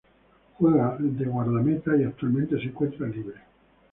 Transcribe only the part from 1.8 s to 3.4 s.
y actualmente se encuentra libre.